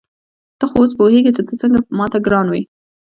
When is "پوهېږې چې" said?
0.99-1.41